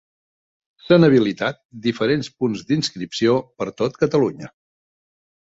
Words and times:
S'han 0.85 1.07
habilitat 1.07 1.59
diferents 1.83 2.31
punts 2.41 2.65
d'inscripció 2.71 3.37
per 3.61 3.69
tot 3.83 4.01
Catalunya. 4.07 4.53